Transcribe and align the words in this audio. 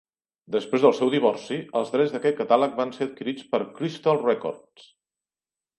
Després 0.53 0.85
del 0.85 0.95
seu 0.99 1.11
divorci, 1.15 1.59
els 1.81 1.91
drets 1.97 2.15
d'aquest 2.15 2.41
catàleg 2.41 2.75
van 2.81 2.95
ser 2.97 3.09
adquirits 3.09 3.47
per 3.53 3.61
Crystal 3.79 4.25
records. 4.27 4.93